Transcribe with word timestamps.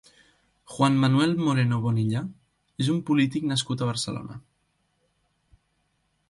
Juan 0.75 0.95
Manuel 1.01 1.35
Moreno 1.47 1.77
Bonilla 1.83 2.23
és 2.85 2.89
un 2.95 3.03
polític 3.11 3.47
nascut 3.53 3.85
a 3.87 3.91
Barcelona. 3.91 4.41